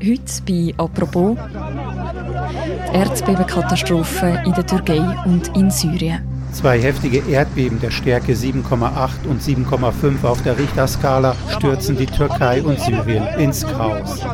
[0.00, 6.20] Heute bei «Apropos» die Erdbebenkatastrophe in der Türkei und in Syrien.
[6.52, 12.78] Zwei heftige Erdbeben der Stärke 7,8 und 7,5 auf der Richterskala stürzen die Türkei und
[12.78, 14.24] Syrien ins Chaos.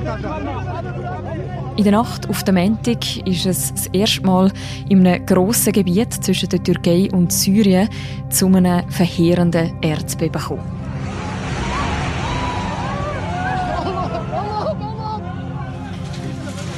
[1.77, 4.53] In der Nacht auf dem Montag ist es das erste Mal
[4.91, 7.89] in einem grossen Gebiet zwischen der Türkei und Syrien
[8.29, 10.84] zu einem verheerenden Erdbeben gekommen.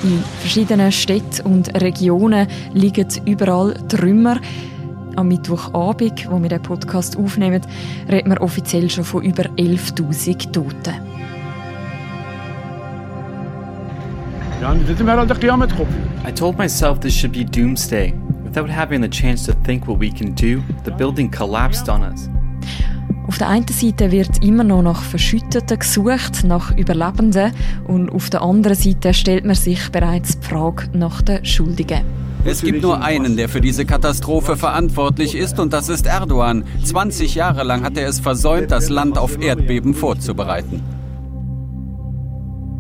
[0.07, 4.37] In verschiedenen Städten und Regionen liegen überall Trümmer.
[5.17, 7.61] Am Mittwochabend, wo wir den Podcast aufnehmen,
[8.09, 10.95] reden wir offiziell schon von über 11.000 Toten.
[16.25, 18.15] I told myself this should be doomsday.
[18.45, 22.29] Without having the chance to think what we can do, the building collapsed on us.
[23.27, 27.53] Auf der einen Seite wird immer noch nach Verschütteten gesucht, nach Überlebenden
[27.89, 32.03] und auf der anderen Seite stellt man sich bereits die Frage nach den Schuldigen.
[32.45, 36.63] Es gibt nur einen, der für diese Katastrophe verantwortlich ist, und das ist Erdogan.
[36.85, 40.81] 20 Jahre lang hat er es versäumt, das Land auf Erdbeben vorzubereiten.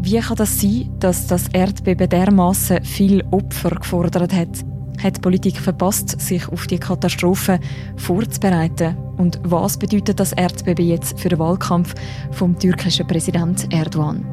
[0.02, 4.75] Wie kann das sein, dass das Erdbeben dermaßen viel Opfer gefordert hat?
[5.02, 7.60] Hat die Politik verpasst, sich auf die Katastrophe
[7.96, 8.96] vorzubereiten?
[9.16, 11.94] Und was bedeutet das Erdbeben jetzt für den Wahlkampf
[12.32, 14.24] vom türkischen Präsident Erdogan?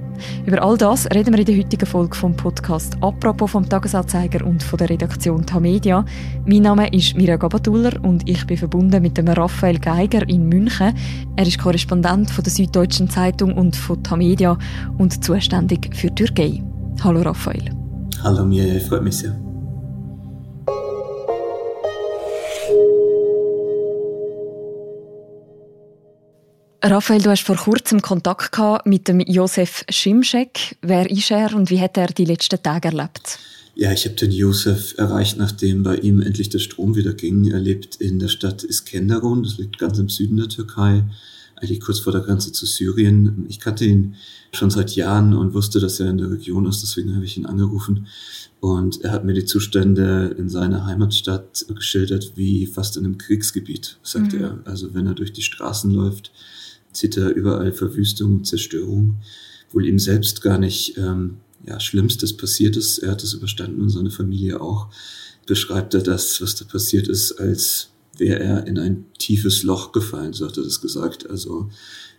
[0.45, 4.61] Über all das reden wir in der heutigen Folge vom Podcast «Apropos» vom Tagesanzeiger und
[4.61, 6.05] von der Redaktion Tamedia.
[6.45, 10.93] Mein Name ist Mira Gabatuller und ich bin verbunden mit dem Raphael Geiger in München.
[11.35, 14.57] Er ist Korrespondent von der Süddeutschen Zeitung und von Tamedia
[14.97, 16.63] und zuständig für Türkei.
[17.03, 17.71] Hallo Raphael.
[18.21, 19.42] Hallo Mira, freut mich sehr.
[26.85, 30.75] Raphael, du hast vor kurzem Kontakt gehabt mit dem Josef Schimschek.
[30.81, 33.39] Wer ist er und wie hat er die letzten Tage erlebt?
[33.73, 37.49] Ja, ich habe den Josef erreicht, nachdem bei ihm endlich der Strom wieder ging.
[37.49, 41.05] Er lebt in der Stadt Iskenderun, das liegt ganz im Süden der Türkei,
[41.55, 43.45] eigentlich kurz vor der Grenze zu Syrien.
[43.47, 44.15] Ich kannte ihn
[44.51, 47.45] schon seit Jahren und wusste, dass er in der Region ist, deswegen habe ich ihn
[47.45, 48.07] angerufen.
[48.59, 53.97] Und er hat mir die Zustände in seiner Heimatstadt geschildert, wie fast in einem Kriegsgebiet,
[54.03, 54.41] sagt mhm.
[54.41, 54.59] er.
[54.65, 56.33] Also wenn er durch die Straßen läuft,
[56.93, 59.17] sieht er überall Verwüstung, Zerstörung,
[59.71, 62.99] wohl ihm selbst gar nicht ähm, ja, Schlimmstes passiert ist.
[62.99, 64.87] Er hat es überstanden und seine Familie auch.
[65.45, 70.33] Beschreibt er das, was da passiert ist, als wäre er in ein tiefes Loch gefallen,
[70.33, 71.29] so hat er das gesagt.
[71.29, 71.69] Also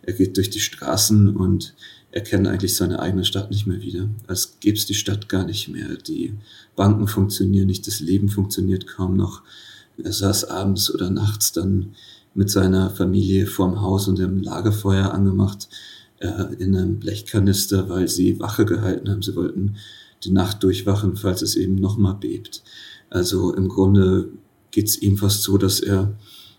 [0.03, 1.75] er geht durch die Straßen und
[2.11, 4.09] er kennt eigentlich seine eigene Stadt nicht mehr wieder.
[4.27, 5.97] Als gäbe es die Stadt gar nicht mehr.
[5.97, 6.35] Die
[6.77, 9.43] Banken funktionieren nicht, das Leben funktioniert kaum noch.
[9.97, 11.95] Er saß abends oder nachts dann
[12.34, 15.69] mit seiner Familie vorm Haus und dem Lagerfeuer angemacht
[16.19, 19.22] äh, in einem Blechkanister, weil sie Wache gehalten haben.
[19.22, 19.77] Sie wollten
[20.25, 22.62] die Nacht durchwachen, falls es eben nochmal bebt.
[23.11, 24.31] Also im Grunde
[24.71, 26.15] geht es ihm fast so, dass er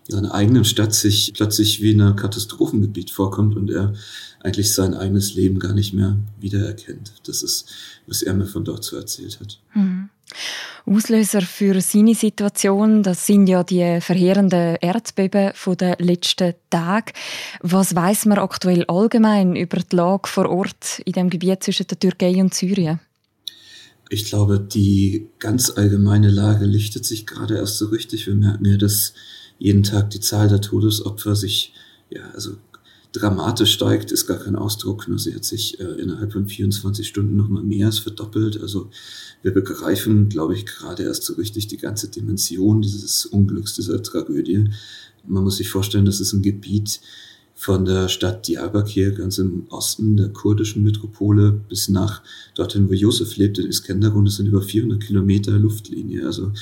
[0.08, 3.92] seiner eigenen Stadt sich plötzlich wie in einem Katastrophengebiet vorkommt und er
[4.40, 7.12] eigentlich sein eigenes Leben gar nicht mehr wiedererkennt.
[7.24, 7.66] Das ist,
[8.06, 9.58] was er mir von dort so erzählt hat.
[9.74, 10.10] Mhm.
[10.86, 17.12] Auslöser für seine Situation, das sind ja die verheerenden Erdbeben den letzten Tagen.
[17.60, 21.98] Was weiß man aktuell allgemein über die Lage vor Ort in dem Gebiet zwischen der
[21.98, 23.00] Türkei und Syrien?
[24.08, 28.26] Ich glaube, die ganz allgemeine Lage lichtet sich gerade erst so richtig.
[28.28, 29.14] Wir merken ja, dass
[29.58, 31.72] jeden Tag die Zahl der Todesopfer sich
[32.10, 32.56] ja, also
[33.20, 35.08] dramatisch steigt, ist gar kein Ausdruck.
[35.08, 38.60] Nur sie hat sich äh, innerhalb von 24 Stunden nochmal mehr als verdoppelt.
[38.60, 38.90] Also
[39.42, 44.70] wir begreifen, glaube ich, gerade erst so richtig die ganze Dimension dieses Unglücks, dieser Tragödie.
[45.26, 47.00] Man muss sich vorstellen, das ist ein Gebiet
[47.58, 52.22] von der Stadt Diyarbakir ganz im Osten der kurdischen Metropole bis nach
[52.54, 54.26] dorthin, wo Josef lebt, in Iskenderun.
[54.26, 56.26] Das sind über 400 Kilometer Luftlinie.
[56.26, 56.52] Also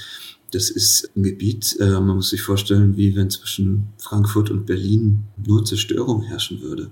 [0.55, 5.25] das ist ein Gebiet, äh, man muss sich vorstellen, wie wenn zwischen Frankfurt und Berlin
[5.45, 6.91] nur Zerstörung herrschen würde.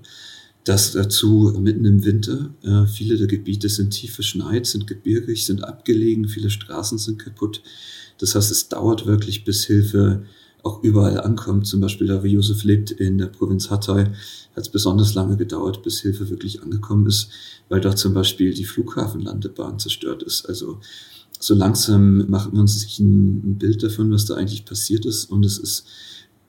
[0.65, 2.53] Das dazu mitten im Winter.
[2.63, 7.61] Äh, viele der Gebiete sind tief verschneit, sind gebirgig, sind abgelegen, viele Straßen sind kaputt.
[8.17, 10.23] Das heißt, es dauert wirklich, bis Hilfe
[10.61, 11.67] auch überall ankommt.
[11.67, 15.83] Zum Beispiel da, wo Josef lebt, in der Provinz Hatay, hat es besonders lange gedauert,
[15.83, 17.29] bis Hilfe wirklich angekommen ist,
[17.69, 20.45] weil dort zum Beispiel die Flughafenlandebahn zerstört ist.
[20.47, 20.79] Also
[21.43, 25.25] so langsam macht man sich ein, Bild davon, was da eigentlich passiert ist.
[25.25, 25.85] Und es ist,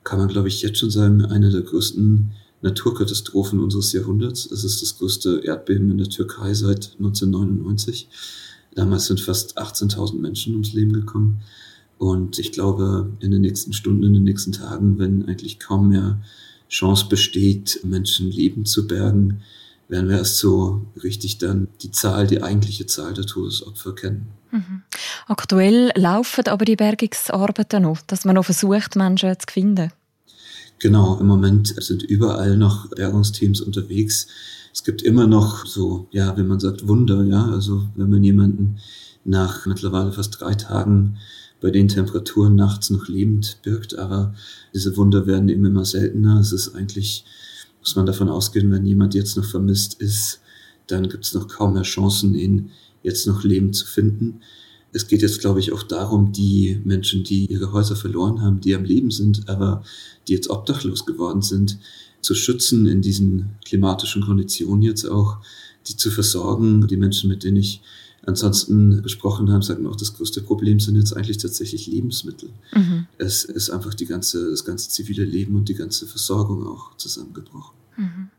[0.05, 2.31] kann man glaube ich jetzt schon sagen, eine der größten
[2.61, 4.49] Naturkatastrophen unseres Jahrhunderts.
[4.49, 8.07] Es ist das größte Erdbeben in der Türkei seit 1999.
[8.73, 11.41] Damals sind fast 18.000 Menschen ums Leben gekommen.
[11.97, 16.21] Und ich glaube, in den nächsten Stunden, in den nächsten Tagen, wenn eigentlich kaum mehr
[16.69, 19.41] Chance besteht, Menschenleben zu bergen,
[19.87, 24.27] werden wir erst so richtig dann die Zahl, die eigentliche Zahl der Todesopfer kennen.
[24.51, 24.81] Mhm.
[25.27, 29.91] Aktuell laufen aber die Bergungsarbeiten noch, dass man noch versucht, Menschen zu finden.
[30.79, 34.27] Genau, im Moment sind überall noch Bergungsteams unterwegs.
[34.73, 38.77] Es gibt immer noch so, ja, wenn man sagt, Wunder, ja, also wenn man jemanden
[39.23, 41.17] nach mittlerweile fast drei Tagen
[41.61, 44.35] bei den Temperaturen nachts noch lebend birgt, aber
[44.73, 46.39] diese Wunder werden eben immer seltener.
[46.39, 47.25] Es ist eigentlich
[47.85, 50.41] muss man davon ausgehen, wenn jemand jetzt noch vermisst ist,
[50.87, 52.71] dann gibt es noch kaum mehr Chancen, ihn
[53.03, 54.41] jetzt noch lebend zu finden.
[54.91, 58.73] Es geht jetzt, glaube ich, auch darum, die Menschen, die ihre Häuser verloren haben, die
[58.73, 59.83] am Leben sind, aber
[60.27, 61.77] die jetzt obdachlos geworden sind,
[62.21, 65.37] zu schützen in diesen klimatischen Konditionen jetzt auch,
[65.87, 66.87] die zu versorgen.
[66.87, 67.81] Die Menschen, mit denen ich
[68.25, 72.49] ansonsten besprochen habe, sagen auch, das größte Problem sind jetzt eigentlich tatsächlich Lebensmittel.
[72.73, 73.07] Mhm.
[73.17, 77.75] Es ist einfach die ganze, das ganze zivile Leben und die ganze Versorgung auch zusammengebrochen.
[77.97, 78.29] Mhm.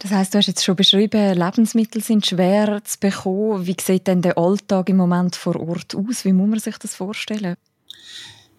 [0.00, 3.66] Das heißt, du hast jetzt schon beschrieben, Lebensmittel sind schwer zu bekommen.
[3.66, 6.24] Wie sieht denn der Alltag im Moment vor Ort aus?
[6.24, 7.56] Wie muss man sich das vorstellen?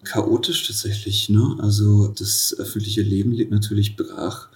[0.04, 1.30] Chaotisch tatsächlich.
[1.30, 1.56] Ne?
[1.58, 4.48] Also das öffentliche Leben liegt natürlich brach.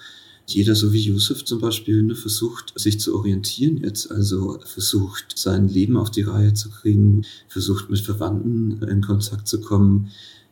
[0.47, 4.11] Jeder, so wie Yusuf zum Beispiel, ne, versucht, sich zu orientieren jetzt.
[4.11, 9.61] Also versucht, sein Leben auf die Reihe zu kriegen, versucht, mit Verwandten in Kontakt zu
[9.61, 10.11] kommen.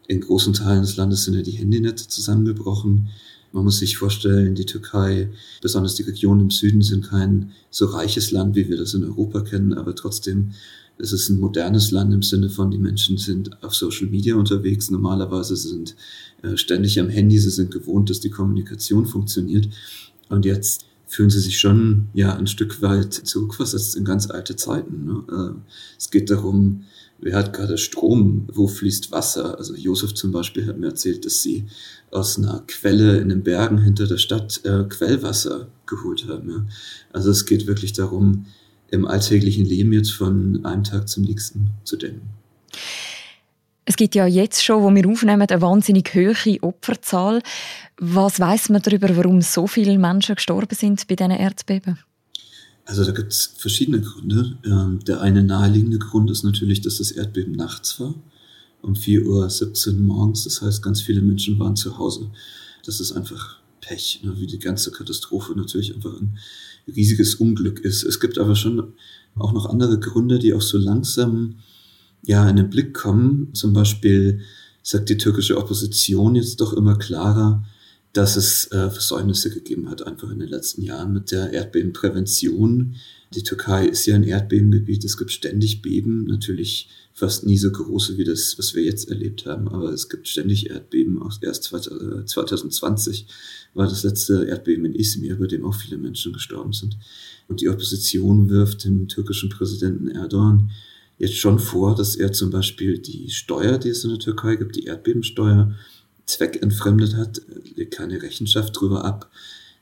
[0.08, 3.08] In großen Teilen des Landes sind ja die Handynetze zusammengebrochen.
[3.52, 5.30] Man muss sich vorstellen, die Türkei,
[5.60, 9.42] besonders die Regionen im Süden, sind kein so reiches Land, wie wir das in Europa
[9.42, 10.52] kennen, aber trotzdem
[10.98, 14.90] es ist ein modernes Land im Sinne von, die Menschen sind auf Social Media unterwegs,
[14.90, 15.96] normalerweise sind
[16.42, 19.68] äh, ständig am Handy, sie sind gewohnt, dass die Kommunikation funktioniert.
[20.28, 25.04] Und jetzt fühlen sie sich schon ja ein Stück weit zurückversetzt in ganz alte Zeiten.
[25.04, 25.24] Ne?
[25.30, 25.60] Äh,
[25.98, 26.84] es geht darum,
[27.18, 29.58] wer hat gerade Strom, wo fließt Wasser.
[29.58, 31.66] Also Josef zum Beispiel hat mir erzählt, dass sie
[32.10, 36.50] aus einer Quelle in den Bergen hinter der Stadt äh, Quellwasser geholt haben.
[36.50, 36.66] Ja.
[37.12, 38.46] Also es geht wirklich darum,
[38.92, 42.28] im alltäglichen Leben jetzt von einem Tag zum nächsten zu denken.
[43.84, 47.42] Es gibt ja jetzt schon, wo wir aufnehmen, eine wahnsinnig hohe Opferzahl.
[47.98, 51.98] Was weiß man darüber, warum so viele Menschen gestorben sind bei diesen Erdbeben?
[52.84, 54.58] Also da gibt es verschiedene Gründe.
[54.64, 58.14] Ähm, der eine naheliegende Grund ist natürlich, dass das Erdbeben nachts war,
[58.82, 60.44] um 4.17 Uhr morgens.
[60.44, 62.30] Das heißt, ganz viele Menschen waren zu Hause.
[62.84, 64.34] Das ist einfach Pech, ne?
[64.38, 66.38] wie die ganze Katastrophe natürlich einfach ein
[66.86, 68.02] riesiges Unglück ist.
[68.02, 68.94] Es gibt aber schon
[69.36, 71.56] auch noch andere Gründe, die auch so langsam
[72.22, 73.52] ja in den Blick kommen.
[73.52, 74.40] Zum Beispiel
[74.82, 77.64] sagt die türkische Opposition jetzt doch immer klarer,
[78.12, 82.96] dass es äh, Versäumnisse gegeben hat, einfach in den letzten Jahren mit der Erdbebenprävention.
[83.34, 88.18] Die Türkei ist ja ein Erdbebengebiet, es gibt ständig Beben, natürlich fast nie so große
[88.18, 91.20] wie das, was wir jetzt erlebt haben, aber es gibt ständig Erdbeben.
[91.40, 93.26] Erst 2020
[93.74, 96.96] war das letzte Erdbeben in Izmir, bei dem auch viele Menschen gestorben sind.
[97.48, 100.70] Und die Opposition wirft dem türkischen Präsidenten Erdogan
[101.18, 104.76] jetzt schon vor, dass er zum Beispiel die Steuer, die es in der Türkei gibt,
[104.76, 105.74] die Erdbebensteuer,
[106.26, 107.42] zweckentfremdet hat,
[107.76, 109.30] legt keine Rechenschaft darüber ab,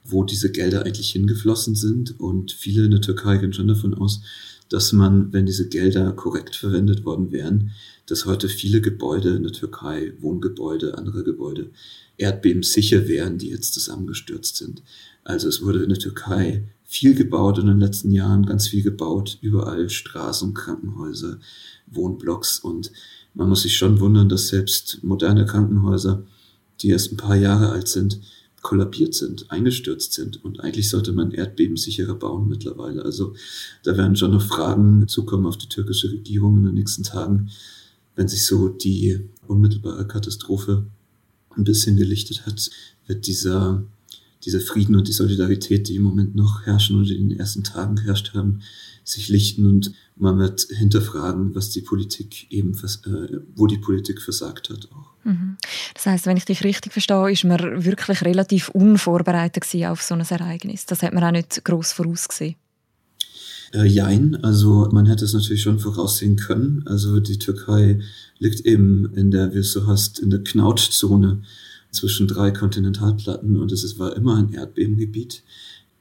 [0.04, 2.18] wo diese Gelder eigentlich hingeflossen sind.
[2.20, 4.22] Und viele in der Türkei gehen schon davon aus,
[4.68, 7.72] dass man, wenn diese Gelder korrekt verwendet worden wären,
[8.06, 11.70] dass heute viele Gebäude in der Türkei, Wohngebäude, andere Gebäude,
[12.16, 14.82] erdbebensicher wären, die jetzt zusammengestürzt sind.
[15.24, 19.38] Also es wurde in der Türkei viel gebaut in den letzten Jahren, ganz viel gebaut,
[19.40, 21.38] überall Straßen, Krankenhäuser,
[21.86, 22.92] Wohnblocks und
[23.34, 26.24] man muss sich schon wundern, dass selbst moderne Krankenhäuser,
[26.80, 28.20] die erst ein paar Jahre alt sind,
[28.62, 30.44] kollabiert sind, eingestürzt sind.
[30.44, 33.04] Und eigentlich sollte man erdbebensicherer bauen mittlerweile.
[33.04, 33.34] Also
[33.82, 37.50] da werden schon noch Fragen zukommen auf die türkische Regierung in den nächsten Tagen,
[38.16, 40.86] wenn sich so die unmittelbare Katastrophe
[41.56, 42.70] ein bisschen gelichtet hat,
[43.06, 43.84] wird dieser
[44.44, 47.96] dieser Frieden und die Solidarität, die im Moment noch herrschen oder in den ersten Tagen
[47.96, 48.60] geherrscht haben,
[49.04, 54.70] sich lichten und man wird hinterfragen, was die Politik eben, äh, wo die Politik versagt
[54.70, 55.14] hat auch.
[55.24, 55.56] Mhm.
[55.94, 60.20] Das heißt, wenn ich dich richtig verstehe, ist man wirklich relativ unvorbereitet auf so ein
[60.20, 60.86] Ereignis.
[60.86, 62.56] Das hat man auch nicht groß vorausgesehen.
[63.72, 66.82] Äh, jein, also man hätte es natürlich schon voraussehen können.
[66.86, 68.00] Also die Türkei
[68.38, 71.42] liegt eben in der, wie es so heißt, in der Knautschzone
[71.90, 75.42] zwischen drei Kontinentalplatten und es war immer ein Erdbebengebiet.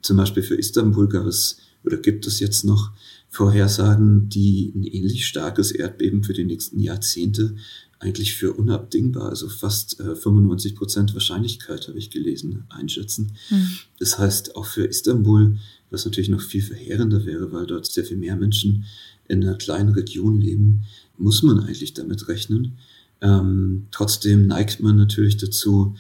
[0.02, 2.92] Zum Beispiel für Istanbul gab es oder gibt es jetzt noch
[3.30, 7.56] Vorhersagen, die ein ähnlich starkes Erdbeben für die nächsten Jahrzehnte
[8.00, 13.34] eigentlich für unabdingbar, also fast äh, 95 Prozent Wahrscheinlichkeit, habe ich gelesen, einschätzen.
[13.50, 13.70] Mhm.
[14.00, 15.58] Das heißt, auch für Istanbul,
[15.92, 18.86] was natürlich noch viel verheerender wäre, weil dort sehr viel mehr Menschen
[19.28, 20.84] in einer kleinen Region leben,
[21.18, 22.78] muss man eigentlich damit rechnen.
[23.22, 25.96] Ähm, trotzdem neigt man natürlich dazu,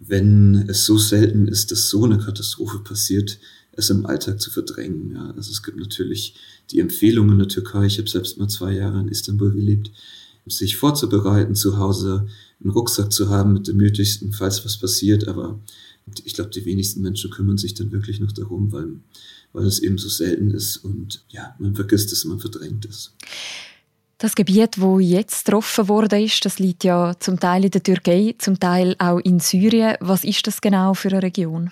[0.00, 3.38] wenn es so selten ist, dass so eine Katastrophe passiert,
[3.78, 5.12] es im Alltag zu verdrängen.
[5.12, 5.30] Ja.
[5.36, 6.34] Also es gibt natürlich
[6.70, 9.92] die Empfehlungen der Türkei, ich habe selbst mal zwei Jahre in Istanbul gelebt,
[10.46, 12.26] sich vorzubereiten, zu Hause
[12.60, 15.28] einen Rucksack zu haben mit dem Nötigsten, falls was passiert.
[15.28, 15.60] Aber
[16.24, 18.96] ich glaube, die wenigsten Menschen kümmern sich dann wirklich noch darum, weil,
[19.52, 23.12] weil es eben so selten ist und ja, man vergisst es, man verdrängt es.
[24.16, 28.34] Das Gebiet, wo jetzt getroffen wurde, ist, das liegt ja zum Teil in der Türkei,
[28.38, 29.96] zum Teil auch in Syrien.
[30.00, 31.70] Was ist das genau für eine Region?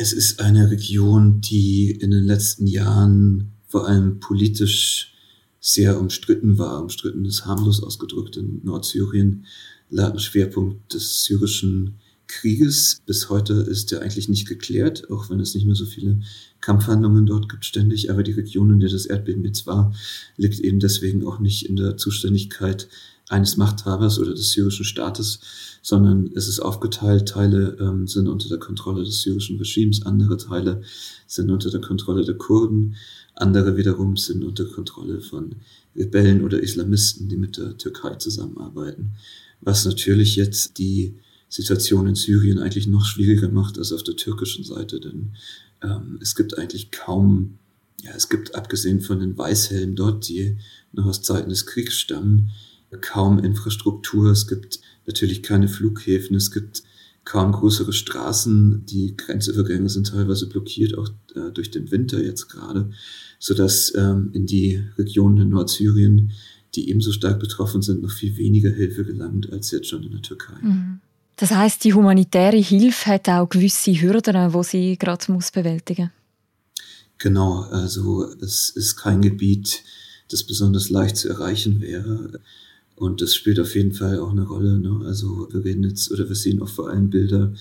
[0.00, 5.12] Es ist eine Region, die in den letzten Jahren vor allem politisch
[5.58, 6.80] sehr umstritten war.
[6.80, 8.36] Umstritten ist harmlos ausgedrückt.
[8.36, 9.44] In Nordsyrien
[9.90, 11.96] lag ein Schwerpunkt des syrischen
[12.28, 13.02] Krieges.
[13.06, 16.20] Bis heute ist der eigentlich nicht geklärt, auch wenn es nicht mehr so viele
[16.60, 18.08] Kampfhandlungen dort gibt ständig.
[18.08, 19.92] Aber die Region, in der das Erdbeben jetzt war,
[20.36, 22.88] liegt eben deswegen auch nicht in der Zuständigkeit
[23.28, 25.40] eines Machthabers oder des syrischen Staates,
[25.82, 27.28] sondern es ist aufgeteilt.
[27.28, 30.82] Teile ähm, sind unter der Kontrolle des syrischen Regimes, andere Teile
[31.26, 32.96] sind unter der Kontrolle der Kurden,
[33.34, 35.56] andere wiederum sind unter Kontrolle von
[35.94, 39.12] Rebellen oder Islamisten, die mit der Türkei zusammenarbeiten.
[39.60, 41.14] Was natürlich jetzt die
[41.48, 45.32] Situation in Syrien eigentlich noch schwieriger macht als auf der türkischen Seite, denn
[45.82, 47.58] ähm, es gibt eigentlich kaum,
[48.02, 50.58] ja, es gibt abgesehen von den Weißhelmen dort, die
[50.92, 52.50] noch aus Zeiten des Kriegs stammen,
[53.00, 56.82] kaum Infrastruktur, es gibt natürlich keine Flughäfen, es gibt
[57.24, 62.90] kaum größere Straßen, die Grenzübergänge sind teilweise blockiert, auch äh, durch den Winter jetzt gerade,
[63.38, 66.32] sodass ähm, in die Regionen in Nordsyrien,
[66.74, 70.22] die ebenso stark betroffen sind, noch viel weniger Hilfe gelangt als jetzt schon in der
[70.22, 70.56] Türkei.
[70.62, 71.00] Mhm.
[71.36, 76.10] Das heißt, die humanitäre Hilfe hat auch gewisse Hürden, wo sie gerade muss bewältigen.
[77.18, 79.82] Genau, also es ist kein Gebiet,
[80.30, 82.40] das besonders leicht zu erreichen wäre.
[82.98, 84.76] Und das spielt auf jeden Fall auch eine Rolle.
[84.78, 85.06] Ne?
[85.06, 87.54] Also wir reden jetzt oder wir sehen auch vor allem Bilder,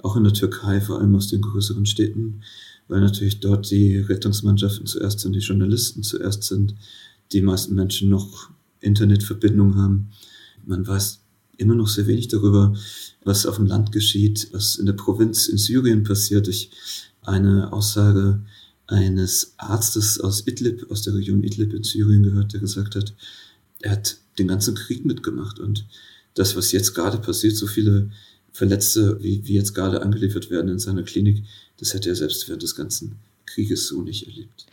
[0.00, 2.42] auch in der Türkei, vor allem aus den größeren Städten,
[2.88, 6.74] weil natürlich dort die Rettungsmannschaften zuerst sind, die Journalisten zuerst sind,
[7.32, 10.10] die meisten Menschen noch Internetverbindung haben.
[10.66, 11.20] Man weiß
[11.56, 12.74] immer noch sehr wenig darüber,
[13.24, 16.48] was auf dem Land geschieht, was in der Provinz in Syrien passiert.
[16.48, 16.70] Ich
[17.22, 18.42] eine Aussage
[18.88, 23.14] eines Arztes aus Idlib, aus der Region Idlib in Syrien gehört, der gesagt hat,
[23.80, 25.86] er hat den ganzen Krieg mitgemacht und
[26.34, 28.10] das, was jetzt gerade passiert, so viele
[28.52, 31.44] Verletzte, wie, wie jetzt gerade angeliefert werden in seiner Klinik,
[31.78, 34.66] das hätte er selbst während des ganzen Krieges so nicht erlebt.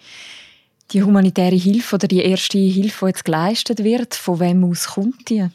[0.92, 5.30] Die humanitäre Hilfe oder die erste Hilfe, die jetzt geleistet wird, von wem aus kommt
[5.30, 5.48] die?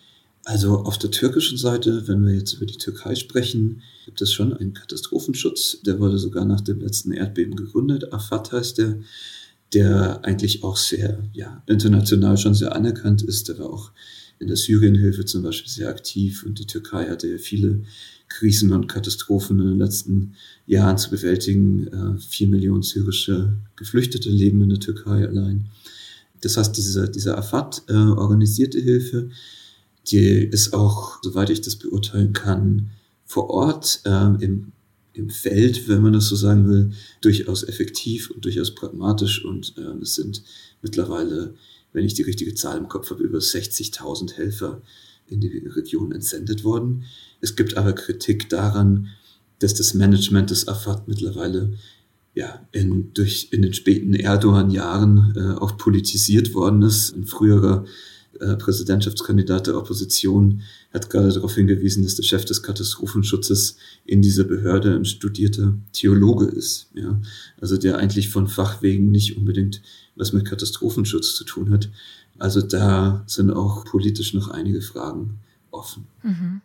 [0.45, 4.53] Also auf der türkischen Seite, wenn wir jetzt über die Türkei sprechen, gibt es schon
[4.53, 5.81] einen Katastrophenschutz.
[5.83, 8.13] Der wurde sogar nach dem letzten Erdbeben gegründet.
[8.13, 8.99] Afat heißt der,
[9.75, 13.49] der eigentlich auch sehr, ja, international schon sehr anerkannt ist.
[13.49, 13.91] Der war auch
[14.39, 17.83] in der Syrienhilfe zum Beispiel sehr aktiv und die Türkei hatte ja viele
[18.29, 20.35] Krisen und Katastrophen in den letzten
[20.67, 21.87] Jahren zu bewältigen.
[21.89, 25.67] Äh, vier Millionen syrische Geflüchtete leben in der Türkei allein.
[26.41, 29.31] Das heißt, diese, diese Afat äh, organisierte Hilfe,
[30.09, 32.91] die ist auch, soweit ich das beurteilen kann,
[33.25, 34.73] vor Ort äh, im,
[35.15, 36.91] im Feld, wenn man das so sagen will,
[37.21, 39.45] durchaus effektiv und durchaus pragmatisch.
[39.45, 40.43] Und äh, es sind
[40.83, 41.55] mittlerweile,
[41.93, 44.83] wenn ich die richtige Zahl im Kopf habe, über 60.000 Helfer
[45.27, 47.05] in die Region entsendet worden.
[47.41, 49.09] Es gibt aber Kritik daran,
[49.61, 51.75] dass das Management des Afad mittlerweile
[52.35, 57.15] ja, in, durch, in den späten Erdogan-Jahren äh, auch politisiert worden ist.
[57.15, 57.85] Ein früherer
[58.41, 60.63] äh, Präsidentschaftskandidat der Opposition
[60.93, 66.47] hat gerade darauf hingewiesen, dass der Chef des Katastrophenschutzes in dieser Behörde ein studierter Theologe
[66.47, 66.89] ist.
[66.95, 67.21] Ja?
[67.61, 69.83] Also der eigentlich von Fachwegen nicht unbedingt
[70.17, 71.89] was mit Katastrophenschutz zu tun hat.
[72.39, 75.39] Also da sind auch politisch noch einige Fragen
[75.71, 76.07] offen.
[76.23, 76.61] Mhm.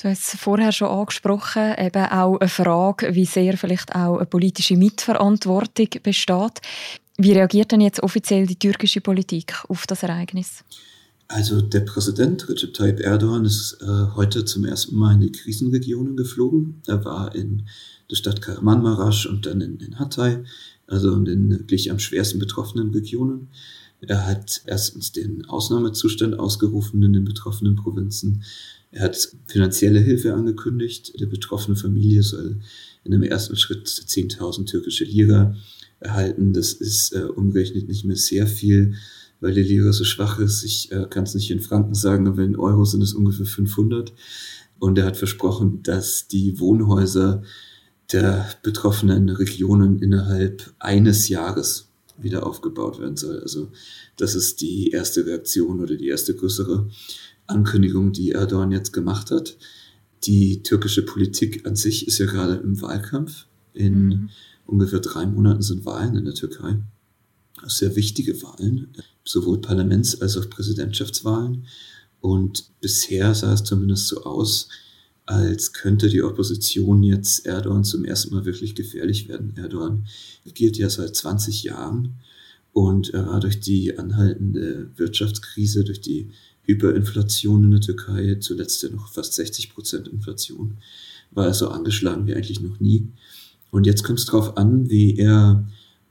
[0.00, 4.26] Du hast es vorher schon angesprochen, eben auch eine Frage, wie sehr vielleicht auch eine
[4.26, 6.60] politische Mitverantwortung besteht.
[7.16, 10.62] Wie reagiert denn jetzt offiziell die türkische Politik auf das Ereignis?
[11.30, 16.16] Also der Präsident Recep Tayyip Erdogan ist äh, heute zum ersten Mal in die Krisenregionen
[16.16, 16.80] geflogen.
[16.86, 17.64] Er war in
[18.10, 20.42] der Stadt Kahramanmaraş und dann in, in Hatay,
[20.86, 23.48] also in den wirklich am schwersten betroffenen Regionen.
[24.00, 28.42] Er hat erstens den Ausnahmezustand ausgerufen in den betroffenen Provinzen.
[28.90, 31.20] Er hat finanzielle Hilfe angekündigt.
[31.20, 32.56] Der betroffene Familie soll
[33.04, 35.54] in einem ersten Schritt 10.000 türkische Lira
[36.00, 36.54] erhalten.
[36.54, 38.94] Das ist äh, umgerechnet nicht mehr sehr viel
[39.40, 40.64] weil die Lira so schwach ist.
[40.64, 44.12] Ich äh, kann es nicht in Franken sagen, aber in Euro sind es ungefähr 500.
[44.78, 47.42] Und er hat versprochen, dass die Wohnhäuser
[48.12, 53.40] der betroffenen Regionen innerhalb eines Jahres wieder aufgebaut werden soll.
[53.40, 53.70] Also
[54.16, 56.88] das ist die erste Reaktion oder die erste größere
[57.46, 59.56] Ankündigung, die Erdogan jetzt gemacht hat.
[60.24, 63.46] Die türkische Politik an sich ist ja gerade im Wahlkampf.
[63.72, 64.28] In mhm.
[64.66, 66.80] ungefähr drei Monaten sind Wahlen in der Türkei.
[67.66, 68.88] Sehr wichtige Wahlen,
[69.24, 71.64] sowohl Parlaments- als auch Präsidentschaftswahlen.
[72.20, 74.68] Und bisher sah es zumindest so aus,
[75.26, 79.52] als könnte die Opposition jetzt Erdogan zum ersten Mal wirklich gefährlich werden.
[79.56, 80.06] Erdogan
[80.46, 82.14] regiert ja seit 20 Jahren
[82.72, 86.30] und er war durch die anhaltende Wirtschaftskrise, durch die
[86.62, 90.78] Hyperinflation in der Türkei, zuletzt ja noch fast 60 Prozent Inflation,
[91.30, 93.08] war er so angeschlagen wie eigentlich noch nie.
[93.70, 95.68] Und jetzt kommt es darauf an, wie er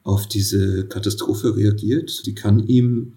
[0.07, 2.25] auf diese Katastrophe reagiert.
[2.25, 3.13] Die kann ihm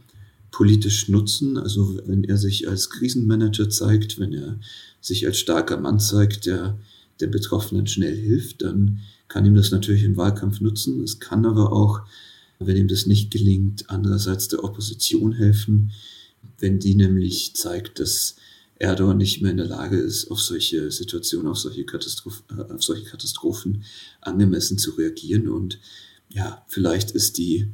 [0.51, 4.59] politisch nutzen, also wenn er sich als Krisenmanager zeigt, wenn er
[5.01, 6.77] sich als starker Mann zeigt, der
[7.21, 11.05] den Betroffenen schnell hilft, dann kann ihm das natürlich im Wahlkampf nutzen.
[11.05, 12.01] Es kann aber auch,
[12.59, 15.93] wenn ihm das nicht gelingt, andererseits der Opposition helfen,
[16.59, 18.35] wenn die nämlich zeigt, dass
[18.81, 22.83] Erdogan nicht mehr in der Lage ist, auf solche Situationen, auf solche, Katastroph äh, auf
[22.83, 23.85] solche Katastrophen
[24.23, 25.49] angemessen zu reagieren.
[25.49, 25.79] Und
[26.31, 27.69] ja, vielleicht ist die,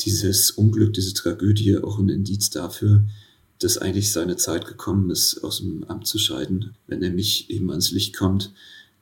[0.00, 3.04] dieses Unglück, diese Tragödie auch ein Indiz dafür,
[3.58, 7.90] dass eigentlich seine Zeit gekommen ist, aus dem Amt zu scheiden, wenn nämlich eben ans
[7.90, 8.52] Licht kommt,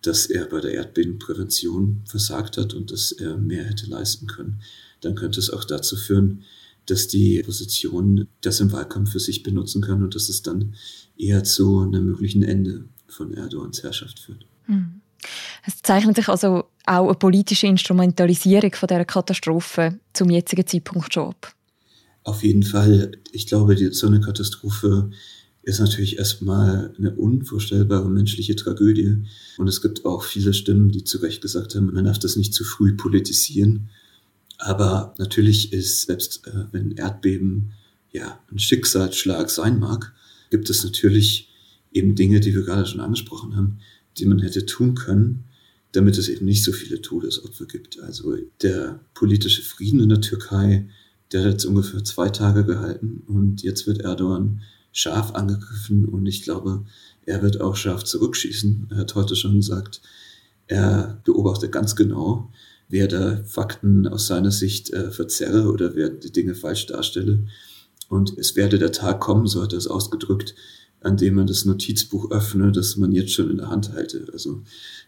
[0.02, 4.60] dass er bei der Erdbebenprävention versagt hat und dass er mehr hätte leisten können.
[5.00, 6.44] Dann könnte es auch dazu führen,
[6.86, 10.74] dass die Opposition das im Wahlkampf für sich benutzen kann und dass es dann
[11.16, 14.44] eher zu einem möglichen Ende von Erdogans Herrschaft führt.
[14.66, 15.00] Hm.
[15.66, 21.30] Es zeichnet sich also auch eine politische Instrumentalisierung von dieser Katastrophe zum jetzigen Zeitpunkt schon
[21.30, 21.54] ab.
[22.24, 23.12] Auf jeden Fall.
[23.32, 25.10] Ich glaube, so eine Katastrophe
[25.62, 29.24] ist natürlich erstmal eine unvorstellbare menschliche Tragödie.
[29.56, 32.54] Und es gibt auch viele Stimmen, die zu Recht gesagt haben, man darf das nicht
[32.54, 33.88] zu früh politisieren.
[34.58, 37.72] Aber natürlich ist, selbst äh, wenn Erdbeben
[38.12, 40.14] ja ein Schicksalsschlag sein mag,
[40.50, 41.50] gibt es natürlich
[41.92, 43.78] eben Dinge, die wir gerade schon angesprochen haben,
[44.18, 45.44] die man hätte tun können,
[45.94, 48.00] damit es eben nicht so viele Todesopfer gibt.
[48.00, 50.88] Also der politische Frieden in der Türkei,
[51.32, 54.60] der hat jetzt ungefähr zwei Tage gehalten und jetzt wird Erdogan
[54.92, 56.84] scharf angegriffen und ich glaube,
[57.26, 58.88] er wird auch scharf zurückschießen.
[58.90, 60.02] Er hat heute schon gesagt,
[60.66, 62.50] er beobachtet ganz genau,
[62.88, 67.46] wer da Fakten aus seiner Sicht äh, verzerre oder wer die Dinge falsch darstelle.
[68.08, 70.54] Und es werde der Tag kommen, so hat er es ausgedrückt,
[71.04, 74.26] an dem man das Notizbuch öffne, das man jetzt schon in der Hand halte.
[74.32, 74.62] Also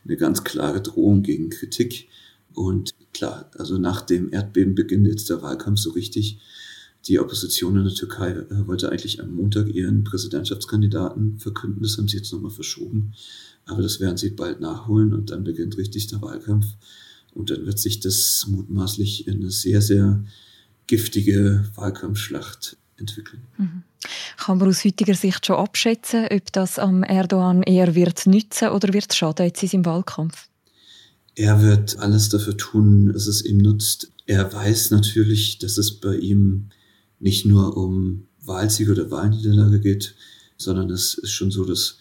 [0.04, 2.08] eine ganz klare Drohung gegen Kritik.
[2.52, 6.38] Und klar, also nach dem Erdbeben beginnt jetzt der Wahlkampf so richtig.
[7.06, 11.82] Die Opposition in der Türkei äh, wollte eigentlich am Montag ihren Präsidentschaftskandidaten verkünden.
[11.82, 13.12] Das haben sie jetzt nochmal verschoben.
[13.64, 16.66] Aber das werden sie bald nachholen und dann beginnt richtig der Wahlkampf.
[17.32, 20.24] Und dann wird sich das mutmaßlich in eine sehr, sehr
[20.86, 23.42] giftige Wahlkampfschlacht entwickeln.
[23.58, 23.82] Mhm.
[24.36, 28.92] Kann man aus heutiger Sicht schon abschätzen, ob das am Erdogan eher wird nützen oder
[28.92, 30.48] wird schaden jetzt in seinem Wahlkampf?
[31.34, 34.10] Er wird alles dafür tun, dass es ihm nutzt.
[34.26, 36.70] Er weiß natürlich, dass es bei ihm
[37.20, 40.14] nicht nur um Wahlsieg oder Wahlniederlage geht,
[40.56, 41.98] sondern es ist schon so, dass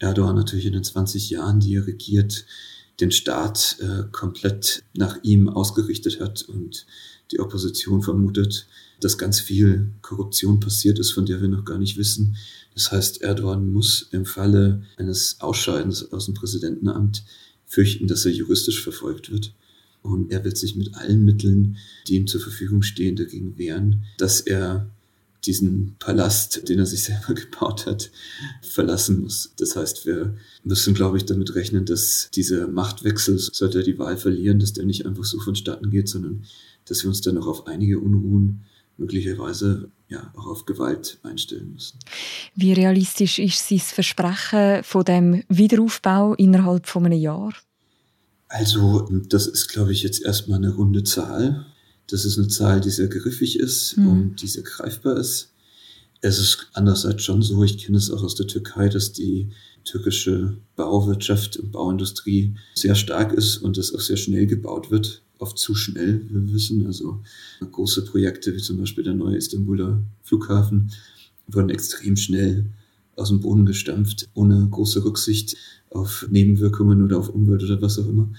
[0.00, 2.46] Erdogan natürlich in den 20 Jahren, die er regiert,
[3.00, 6.86] den Staat äh, komplett nach ihm ausgerichtet hat und
[7.32, 8.66] die Opposition vermutet,
[9.00, 12.36] dass ganz viel Korruption passiert ist, von der wir noch gar nicht wissen.
[12.74, 17.24] Das heißt, Erdogan muss im Falle eines Ausscheidens aus dem Präsidentenamt
[17.66, 19.54] fürchten, dass er juristisch verfolgt wird.
[20.02, 21.76] Und er wird sich mit allen Mitteln,
[22.06, 24.90] die ihm zur Verfügung stehen, dagegen wehren, dass er
[25.46, 28.10] diesen Palast, den er sich selber gebaut hat,
[28.62, 29.52] verlassen muss.
[29.56, 34.16] Das heißt, wir müssen, glaube ich, damit rechnen, dass dieser Machtwechsel, sollte er die Wahl
[34.16, 36.44] verlieren, dass der nicht einfach so vonstatten geht, sondern
[36.86, 38.64] dass wir uns dann noch auf einige Unruhen
[38.96, 41.98] möglicherweise ja auch auf Gewalt einstellen müssen.
[42.54, 47.52] Wie realistisch ist sein Versprechen von dem Wiederaufbau innerhalb von einem Jahr?
[48.48, 51.66] Also das ist, glaube ich, jetzt erstmal eine runde Zahl.
[52.08, 54.08] Das ist eine Zahl, die sehr griffig ist mhm.
[54.08, 55.50] und die sehr greifbar ist.
[56.20, 59.50] Es ist andererseits schon so, ich kenne es auch aus der Türkei, dass die
[59.84, 65.58] türkische Bauwirtschaft und Bauindustrie sehr stark ist und es auch sehr schnell gebaut wird oft
[65.58, 66.86] zu schnell, wir wissen.
[66.86, 67.22] Also
[67.60, 70.90] große Projekte wie zum Beispiel der neue Istanbuler Flughafen
[71.46, 72.70] wurden extrem schnell
[73.14, 75.56] aus dem Boden gestampft, ohne große Rücksicht
[75.90, 78.32] auf Nebenwirkungen oder auf Umwelt oder was auch immer.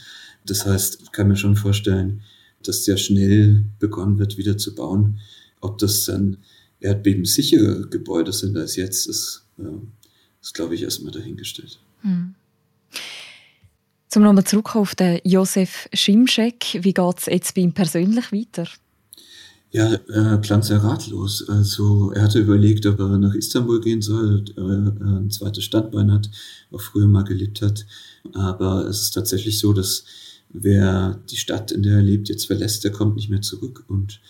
[0.48, 2.22] Das heißt, ich kann mir schon vorstellen,
[2.64, 5.20] dass sehr schnell begonnen wird, wieder zu bauen.
[5.62, 6.38] Ob das dann
[6.80, 9.64] erdbebensichere Gebäude sind als jetzt, ist, äh,
[10.42, 11.80] ist glaube ich, erstmal dahingestellt.
[12.02, 12.34] Hm.
[14.16, 16.80] Zum nochmal zurück auf den Josef Schimschek.
[16.80, 18.66] Wie geht es jetzt bei ihm persönlich weiter?
[19.72, 21.50] Ja, er klang sehr ratlos.
[21.50, 26.14] Also er hatte überlegt, ob er nach Istanbul gehen soll, ob er ein zweites Standbein
[26.14, 26.30] hat,
[26.72, 27.86] auch früher mal gelebt hat.
[28.32, 30.06] Aber es ist tatsächlich so, dass
[30.48, 34.22] wer die Stadt, in der er lebt, jetzt verlässt, der kommt nicht mehr zurück und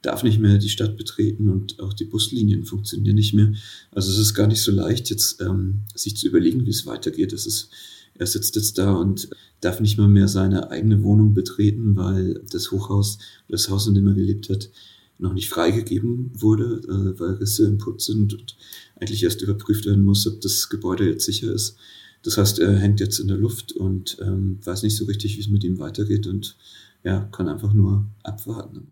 [0.00, 3.52] darf nicht mehr die Stadt betreten und auch die Buslinien funktionieren nicht mehr.
[3.90, 7.34] Also es ist gar nicht so leicht, jetzt ähm, sich zu überlegen, wie es weitergeht.
[7.34, 7.68] Es ist,
[8.16, 9.28] er sitzt jetzt da und
[9.60, 14.06] darf nicht mal mehr seine eigene Wohnung betreten, weil das Hochhaus, das Haus, in dem
[14.06, 14.70] er gelebt hat,
[15.18, 18.56] noch nicht freigegeben wurde, äh, weil Risse im Putz sind und
[18.96, 21.76] eigentlich erst überprüft werden muss, ob das Gebäude jetzt sicher ist.
[22.22, 25.40] Das heißt, er hängt jetzt in der Luft und ähm, weiß nicht so richtig, wie
[25.40, 26.56] es mit ihm weitergeht und
[27.02, 28.90] ja, kann einfach nur abwarten.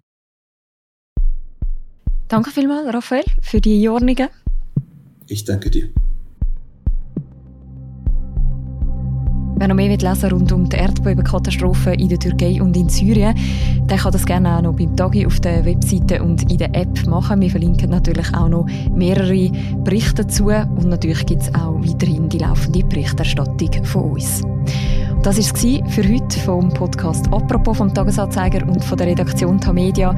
[2.28, 4.28] Danke vielmals, Raphael, für die Einordnungen.
[5.26, 5.90] Ich danke dir.
[9.62, 13.32] Wer noch mehr lesen rund um die Erdbebenkatastrophe in der Türkei und in Syrien,
[13.82, 17.06] der kann das gerne auch noch beim Tagi auf der Webseite und in der App
[17.06, 17.40] machen.
[17.40, 19.52] Wir verlinken natürlich auch noch mehrere
[19.84, 24.42] Berichte dazu und natürlich gibt es auch weiterhin die laufende Berichterstattung von uns.
[25.22, 30.12] Das war es für heute vom Podcast «Apropos» vom Tagesanzeiger und von der Redaktion Tamedia.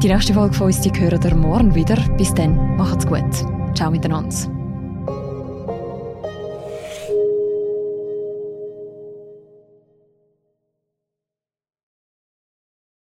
[0.00, 1.96] Die nächste Folge von uns die hören ihr morgen wieder.
[2.16, 3.24] Bis dann, macht's gut.
[3.74, 4.55] Ciao miteinander.